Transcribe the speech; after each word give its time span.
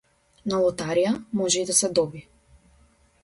На 0.51 0.61
лотарија 0.61 1.11
може 1.41 1.61
и 1.65 1.69
да 1.71 1.77
се 1.81 1.91
добие. 1.99 2.25